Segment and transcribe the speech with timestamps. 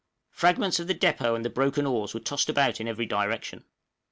[0.31, 3.65] Fragments of the depôt and the broken oars were tossed about in every direction.